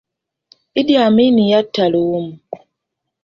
Idi 0.79 0.95
Amin 1.05 1.37
yatta 1.51 1.85
Luwum. 1.93 2.27